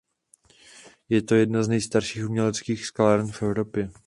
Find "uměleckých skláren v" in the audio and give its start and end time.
2.29-3.43